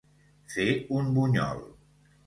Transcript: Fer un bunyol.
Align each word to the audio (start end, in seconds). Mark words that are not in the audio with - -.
Fer 0.53 0.65
un 1.01 1.13
bunyol. 1.19 1.65